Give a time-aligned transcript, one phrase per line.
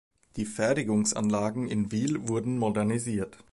[0.35, 3.37] Die Fertigungsanlagen in Wiehl wurden modernisiert.